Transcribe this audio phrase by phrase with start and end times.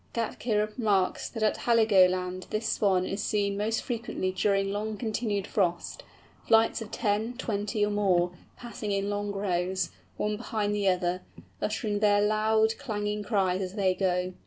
[0.15, 6.01] Gätke remarks, that at Heligoland this Swan is seen most frequently during long continued frost,
[6.47, 11.21] flights of ten, twenty, or more, passing in long rows, one behind the other,
[11.61, 14.33] uttering their loud clanging cries as they go.